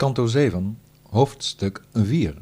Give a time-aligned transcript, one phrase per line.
[0.00, 0.78] Kanto 7,
[1.10, 2.34] hoofdstuk 4.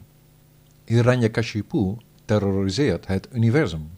[0.85, 3.91] Hiranyakashipu terroriseert het universum.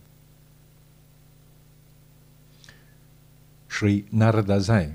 [3.66, 4.94] Sri Narada zei.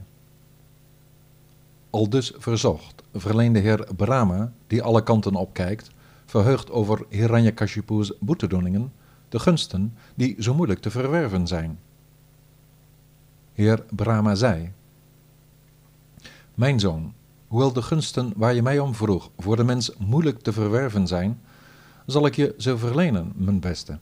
[1.89, 5.89] Al dus verzocht, verleende heer Brahma, die alle kanten opkijkt,
[6.25, 8.93] verheugd over Hiranyakashipu's boetedoeningen,
[9.29, 11.79] de gunsten die zo moeilijk te verwerven zijn.
[13.53, 14.71] Heer Brahma zei:
[16.53, 17.13] Mijn zoon,
[17.48, 21.39] hoewel de gunsten waar je mij om vroeg voor de mens moeilijk te verwerven zijn,
[22.05, 23.97] zal ik je ze verlenen, mijn beste.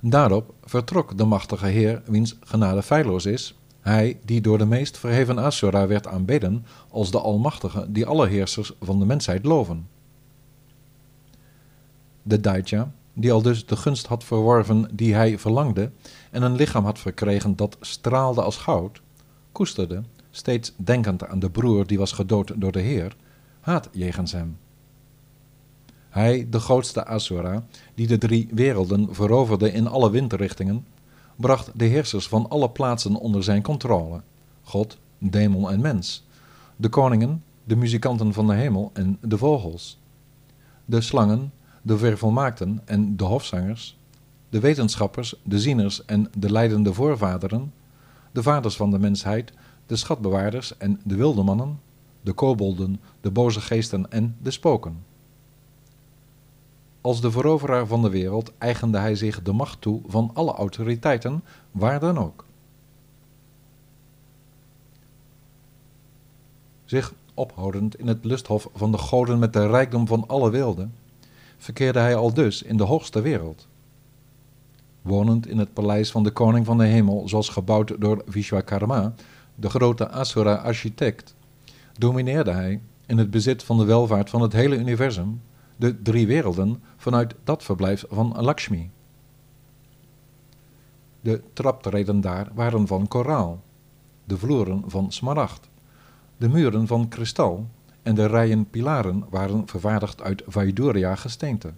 [0.00, 5.38] Daarop vertrok de machtige Heer, wiens genade feilloos is, hij die door de meest verheven
[5.38, 9.88] Asura werd aanbeden als de Almachtige die alle heersers van de mensheid loven.
[12.22, 15.90] De Daitya, die al dus de gunst had verworven die hij verlangde
[16.30, 19.00] en een lichaam had verkregen dat straalde als goud,
[19.52, 20.02] koesterde,
[20.36, 23.16] steeds denkend aan de broer die was gedood door de Heer,
[23.60, 24.58] haat jegens hem.
[26.08, 30.86] Hij, de grootste Asura, die de drie werelden veroverde in alle windrichtingen,
[31.36, 34.20] bracht de heersers van alle plaatsen onder zijn controle:
[34.62, 36.24] God, demon en mens,
[36.76, 39.98] de koningen, de muzikanten van de hemel en de vogels,
[40.84, 43.98] de slangen, de vervolmaakten en de hofzangers,
[44.48, 47.72] de wetenschappers, de zieners en de leidende voorvaderen,
[48.36, 49.52] de vaders van de mensheid,
[49.86, 51.80] de schatbewaarders en de wilde mannen,
[52.20, 55.04] de kobolden, de boze geesten en de spoken.
[57.00, 61.44] Als de veroveraar van de wereld eigende hij zich de macht toe van alle autoriteiten,
[61.70, 62.44] waar dan ook.
[66.84, 70.94] Zich ophoudend in het lusthof van de goden met de rijkdom van alle wilden,
[71.58, 73.66] verkeerde hij al dus in de hoogste wereld.
[75.06, 79.14] Wonend in het paleis van de koning van de hemel, zoals gebouwd door Vishwakarma,
[79.54, 81.34] de grote Asura-architect,
[81.98, 85.40] domineerde hij, in het bezit van de welvaart van het hele universum,
[85.76, 88.90] de drie werelden vanuit dat verblijf van Lakshmi.
[91.20, 93.62] De traptreden daar waren van koraal,
[94.24, 95.68] de vloeren van smaragd,
[96.36, 97.66] de muren van kristal
[98.02, 101.72] en de rijen pilaren waren vervaardigd uit Vaidurya gesteente.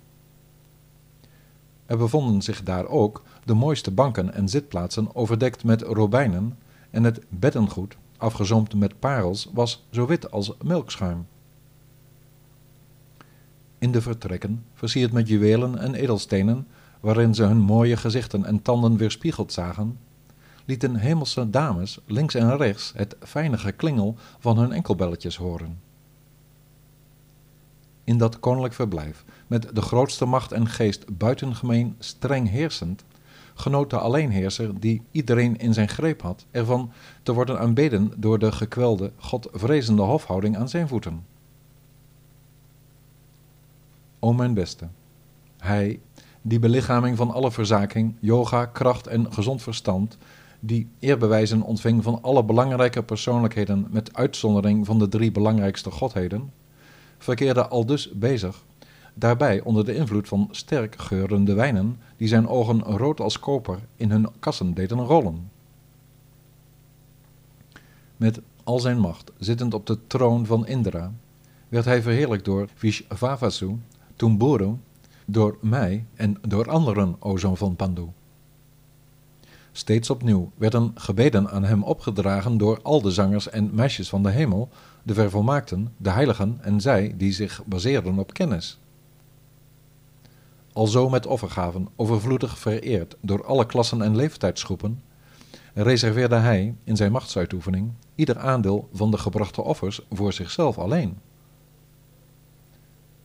[1.89, 6.59] Er bevonden zich daar ook de mooiste banken en zitplaatsen overdekt met robijnen
[6.91, 11.27] en het beddengoed, afgezoomd met parels, was zo wit als melkschuim.
[13.79, 16.67] In de vertrekken, versierd met juwelen en edelstenen,
[17.01, 19.99] waarin ze hun mooie gezichten en tanden weerspiegeld zagen,
[20.65, 25.88] lieten hemelse dames links en rechts het fijne geklingel van hun enkelbelletjes horen.
[28.09, 33.05] In dat koninklijk verblijf, met de grootste macht en geest buitengemeen streng heersend,
[33.55, 36.93] genoot de alleenheerser, die iedereen in zijn greep had, ervan
[37.23, 41.27] te worden aanbeden door de gekwelde, godvrezende hofhouding aan zijn voeten.
[44.19, 44.89] O mijn beste,
[45.59, 46.01] hij,
[46.43, 50.19] die belichaming van alle verzaking, yoga, kracht en gezond verstand,
[50.61, 56.53] die eerbewijzen ontving van alle belangrijke persoonlijkheden met uitzondering van de drie belangrijkste godheden,
[57.19, 58.65] verkeerde al dus bezig
[59.19, 64.11] daarbij onder de invloed van sterk geurende wijnen, die zijn ogen rood als koper in
[64.11, 65.51] hun kassen deden rollen.
[68.17, 71.13] Met al zijn macht, zittend op de troon van Indra,
[71.69, 73.77] werd hij verheerlijkt door Vishvavasu,
[74.17, 74.77] Tumburu,
[75.25, 78.07] door mij en door anderen, o van Pandu.
[79.79, 84.31] Steeds opnieuw werden gebeden aan hem opgedragen door al de zangers en meisjes van de
[84.31, 84.69] hemel,
[85.03, 88.79] de vervolmaakten, de heiligen en zij die zich baseerden op kennis
[90.79, 95.03] alzo met offergaven overvloedig vereerd door alle klassen en leeftijdsgroepen,
[95.75, 101.19] reserveerde hij in zijn machtsuitoefening ieder aandeel van de gebrachte offers voor zichzelf alleen.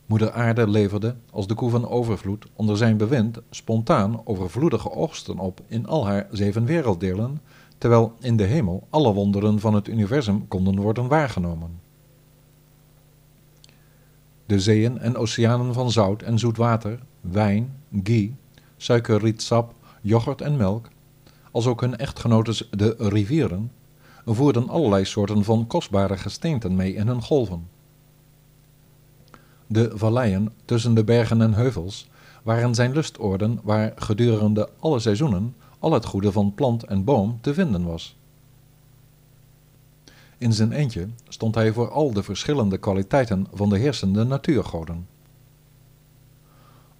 [0.06, 5.60] Moeder Aarde leverde, als de koe van overvloed, onder zijn bewind spontaan overvloedige oogsten op
[5.66, 7.40] in al haar zeven werelddelen,
[7.78, 11.80] terwijl in de hemel alle wonderen van het universum konden worden waargenomen.
[14.46, 17.72] De zeeën en oceanen van zout en zoet water wijn,
[18.02, 18.34] ghee,
[18.76, 20.88] suikerrietsap, yoghurt en melk,
[21.50, 23.70] als ook hun echtgenotes de rivieren,
[24.24, 27.73] voerden allerlei soorten van kostbare gesteenten mee in hun golven.
[29.74, 32.08] De valleien tussen de bergen en heuvels
[32.42, 37.54] waren zijn lustoorden waar gedurende alle seizoenen al het goede van plant en boom te
[37.54, 38.16] vinden was.
[40.38, 45.06] In zijn eentje stond hij voor al de verschillende kwaliteiten van de heersende natuurgoden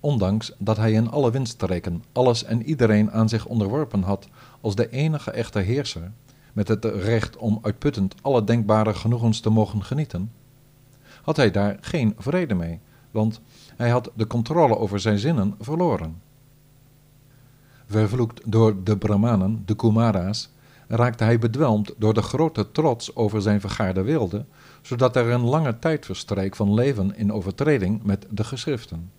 [0.04, 4.28] ondanks dat hij in alle windstreken alles en iedereen aan zich onderworpen had
[4.60, 6.12] als de enige echte heerser,
[6.52, 10.30] met het recht om uitputtend alle denkbare genoegens te mogen genieten,
[11.24, 12.80] had hij daar geen vrede mee,
[13.10, 13.40] want
[13.76, 16.22] hij had de controle over zijn zinnen verloren.
[17.86, 20.50] Vervloekt door de Brahmanen, de Kumara's,
[20.88, 24.44] raakte hij bedwelmd door de grote trots over zijn vergaarde wilde,
[24.82, 29.10] zodat er een lange tijd verstreek van leven in overtreding met de geschriften.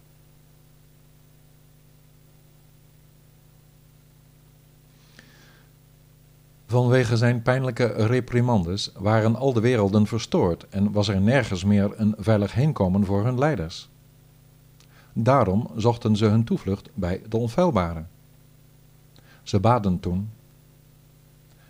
[6.68, 12.16] Vanwege zijn pijnlijke reprimandes waren al de werelden verstoord en was er nergens meer een
[12.18, 13.90] veilig heenkomen voor hun leiders.
[15.14, 18.04] Daarom zochten ze hun toevlucht bij de onfeilbare.
[19.44, 20.30] Ze baden toen: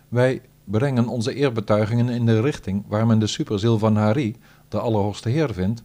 [0.08, 4.36] Wij brengen onze eerbetuigingen in de richting waar men de superziel van Hari,
[4.68, 5.82] de Allerhoogste Heer, vindt,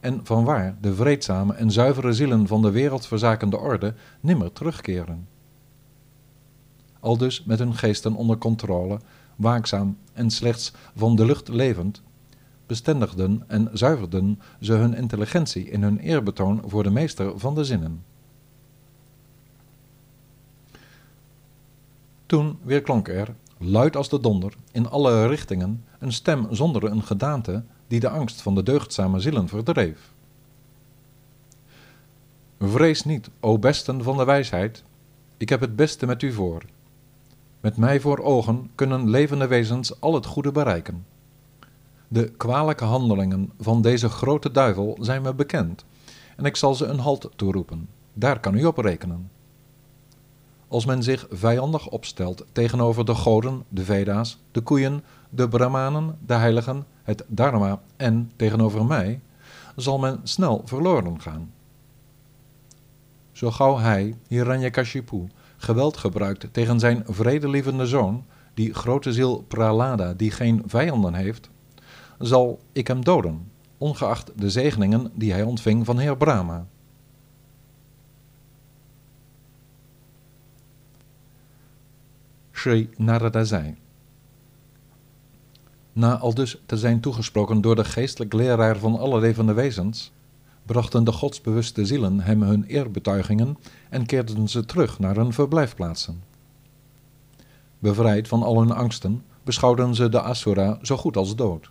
[0.00, 5.33] en vanwaar de vreedzame en zuivere zielen van de wereldverzakende orde nimmer terugkeren
[7.04, 9.00] aldus met hun geesten onder controle,
[9.36, 12.02] waakzaam en slechts van de lucht levend,
[12.66, 18.02] bestendigden en zuiverden ze hun intelligentie in hun eerbetoon voor de meester van de zinnen.
[22.26, 27.64] Toen weerklonk er, luid als de donder, in alle richtingen, een stem zonder een gedaante
[27.86, 30.12] die de angst van de deugdzame zielen verdreef.
[32.58, 34.82] Vrees niet, o besten van de wijsheid,
[35.36, 36.62] ik heb het beste met u voor.
[37.64, 41.06] Met mij voor ogen kunnen levende wezens al het goede bereiken.
[42.08, 45.84] De kwalijke handelingen van deze grote duivel zijn me bekend,
[46.36, 47.88] en ik zal ze een halt toeroepen.
[48.12, 49.30] Daar kan u op rekenen.
[50.68, 56.34] Als men zich vijandig opstelt tegenover de goden, de Veda's, de koeien, de Brahmanen, de
[56.34, 59.20] heiligen, het Dharma en tegenover mij,
[59.76, 61.52] zal men snel verloren gaan.
[63.32, 65.28] Zo gauw hij, Hiranyakashipu,
[65.64, 68.24] geweld gebruikt tegen zijn vredelievende zoon,
[68.54, 71.50] die grote ziel Pralada, die geen vijanden heeft,
[72.18, 76.66] zal ik hem doden, ongeacht de zegeningen die hij ontving van Heer Brahma.
[82.52, 83.76] Sri Narada zei.
[85.92, 90.12] Na al dus te zijn toegesproken door de geestelijk leraar van alle levende wezens,
[90.66, 93.58] brachten de godsbewuste zielen hem hun eerbetuigingen
[93.90, 96.22] en keerden ze terug naar hun verblijfplaatsen.
[97.78, 101.70] Bevrijd van al hun angsten, beschouwden ze de Asura zo goed als dood.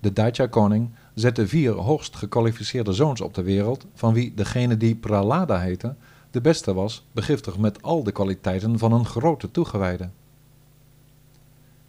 [0.00, 5.58] De Daitya-koning zette vier hoogst gekwalificeerde zoons op de wereld, van wie degene die Pralada
[5.58, 5.94] heette,
[6.30, 10.08] de beste was, begiftigd met al de kwaliteiten van een grote toegewijde.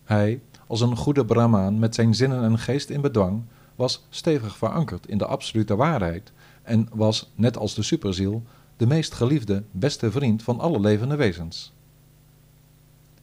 [0.04, 3.44] Hij, als een goede Brahmaan met zijn zinnen en geest in bedwang,
[3.81, 6.31] was stevig verankerd in de absolute waarheid
[6.63, 8.44] en was, net als de superziel,
[8.78, 11.74] de meest geliefde, beste vriend van alle levende wezens.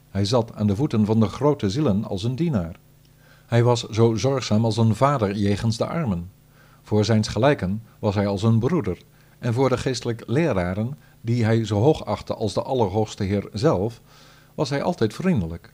[0.09, 2.79] Hij zat aan de voeten van de grote zielen als een dienaar.
[3.47, 6.31] Hij was zo zorgzaam als een vader jegens de armen.
[6.83, 8.99] Voor zijns gelijken was hij als een broeder,
[9.39, 14.01] en voor de geestelijk leraren, die hij zo hoog achtte als de Allerhoogste Heer zelf,
[14.55, 15.73] was hij altijd vriendelijk.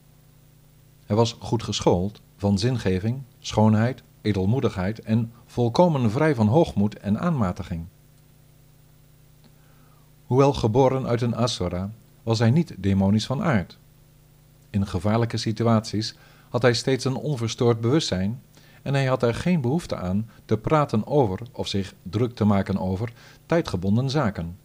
[1.05, 7.85] Hij was goed geschoold, van zingeving, schoonheid, edelmoedigheid en volkomen vrij van hoogmoed en aanmatiging.
[10.25, 11.91] Hoewel geboren uit een Asura,
[12.23, 13.77] was hij niet demonisch van aard.
[14.69, 16.15] In gevaarlijke situaties
[16.49, 18.41] had hij steeds een onverstoord bewustzijn
[18.81, 22.77] en hij had er geen behoefte aan te praten over of zich druk te maken
[22.77, 23.13] over
[23.45, 24.57] tijdgebonden zaken.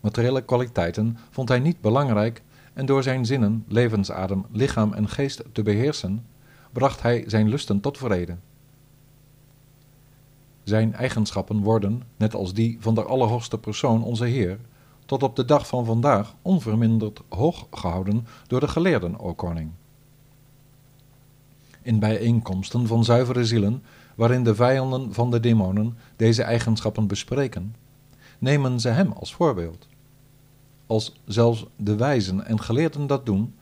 [0.00, 5.62] Materiële kwaliteiten vond hij niet belangrijk en door zijn zinnen, levensadem, lichaam en geest te
[5.62, 6.24] beheersen,
[6.72, 8.36] bracht hij zijn lusten tot vrede.
[10.62, 14.58] Zijn eigenschappen worden, net als die van de Allerhoogste Persoon, onze Heer,
[15.06, 19.70] tot op de dag van vandaag onverminderd hoog gehouden door de geleerden, o koning.
[21.82, 23.82] In bijeenkomsten van zuivere zielen,
[24.14, 27.74] waarin de vijanden van de demonen deze eigenschappen bespreken,
[28.38, 29.88] nemen ze hem als voorbeeld.
[30.86, 33.54] Als zelfs de wijzen en geleerden dat doen,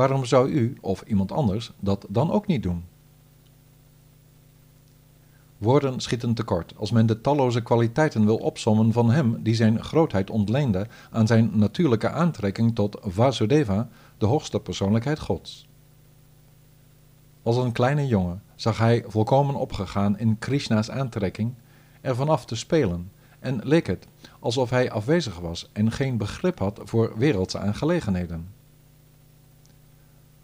[0.00, 2.84] Waarom zou u of iemand anders dat dan ook niet doen?
[5.58, 10.30] Woorden schieten tekort als men de talloze kwaliteiten wil opsommen van hem die zijn grootheid
[10.30, 13.88] ontleende aan zijn natuurlijke aantrekking tot Vasudeva,
[14.18, 15.68] de hoogste persoonlijkheid Gods.
[17.42, 21.54] Als een kleine jongen zag hij volkomen opgegaan in Krishna's aantrekking
[22.00, 24.06] er vanaf te spelen en leek het
[24.38, 28.58] alsof hij afwezig was en geen begrip had voor wereldse aangelegenheden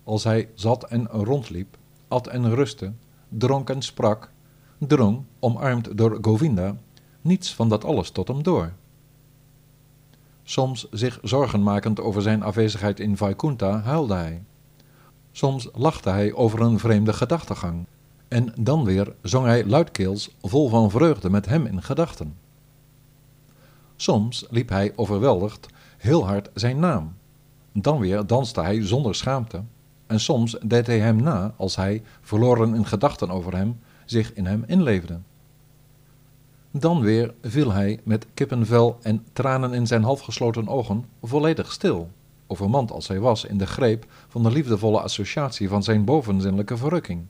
[0.06, 1.76] als hij zat en rondliep,
[2.08, 2.92] at en rustte,
[3.28, 4.30] dronk en sprak,
[4.78, 6.76] drong, omarmd door Govinda,
[7.20, 8.72] niets van dat alles tot hem door.
[10.42, 14.42] Soms zich zorgen makend over zijn afwezigheid in Vaikunta, huilde hij.
[15.32, 17.86] Soms lachte hij over een vreemde gedachtegang,
[18.28, 22.36] En dan weer zong hij luidkeels vol van vreugde met hem in gedachten.
[23.96, 27.14] Soms liep hij overweldigd heel hard zijn naam.
[27.72, 29.62] Dan weer danste hij zonder schaamte.
[30.06, 34.46] En soms deed hij hem na als hij, verloren in gedachten over hem, zich in
[34.46, 35.18] hem inleefde.
[36.70, 42.10] Dan weer viel hij met kippenvel en tranen in zijn halfgesloten ogen volledig stil,
[42.46, 47.24] overmand als hij was in de greep van de liefdevolle associatie van zijn bovenzinnelijke verrukking.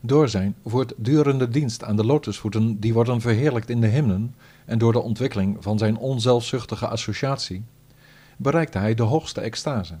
[0.00, 4.34] Door zijn voortdurende dienst aan de lotusvoeten die worden verheerlijkt in de hymnen
[4.64, 7.62] en door de ontwikkeling van zijn onzelfzuchtige associatie,
[8.36, 9.94] bereikte hij de hoogste extase.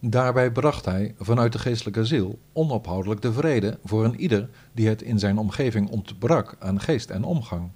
[0.00, 5.02] Daarbij bracht hij vanuit de geestelijke ziel onophoudelijk de vrede voor een ieder die het
[5.02, 7.68] in zijn omgeving ontbrak aan geest en omgang.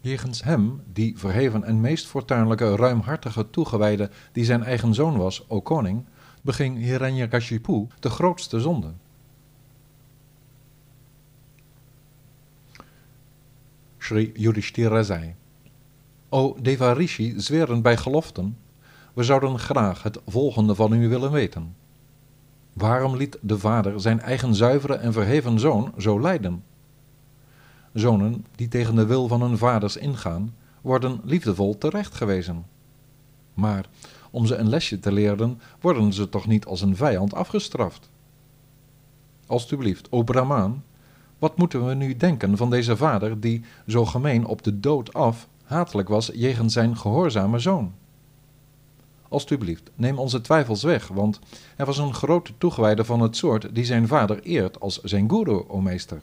[0.00, 5.60] Jegens hem, die verheven en meest fortuinlijke, ruimhartige toegewijde die zijn eigen zoon was, o
[5.60, 6.04] koning,
[6.42, 8.92] beging Hiranyakashipu de grootste zonde.
[13.98, 15.34] Sri Yudhishthira zei,
[16.28, 18.56] O Devarishi, zweren bij geloften,
[19.14, 21.76] we zouden graag het volgende van u willen weten.
[22.72, 26.64] Waarom liet de vader zijn eigen zuivere en verheven zoon zo lijden?
[27.92, 32.66] Zonen die tegen de wil van hun vaders ingaan, worden liefdevol terechtgewezen.
[33.54, 33.84] Maar
[34.30, 38.10] om ze een lesje te leren, worden ze toch niet als een vijand afgestraft?
[39.46, 40.84] Alsjeblieft, o Brahmaan,
[41.38, 45.48] wat moeten we nu denken van deze vader die, zo gemeen op de dood af,
[45.64, 47.92] hatelijk was jegens zijn gehoorzame zoon?
[49.30, 51.38] Alsjeblieft, neem onze twijfels weg, want
[51.76, 55.64] hij was een grote toegewijde van het soort die zijn vader eert als zijn guru,
[55.68, 56.20] o meester.